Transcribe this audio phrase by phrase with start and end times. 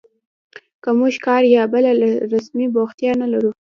[0.83, 1.91] که موږ کار یا بله
[2.33, 3.51] رسمي بوختیا نه لرو